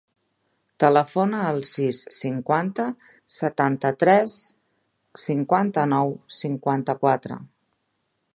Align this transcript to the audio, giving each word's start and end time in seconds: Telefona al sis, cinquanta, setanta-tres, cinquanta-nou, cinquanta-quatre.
Telefona 0.83 1.41
al 1.49 1.59
sis, 1.71 1.99
cinquanta, 2.19 2.87
setanta-tres, 3.35 4.39
cinquanta-nou, 5.27 6.19
cinquanta-quatre. 6.43 7.41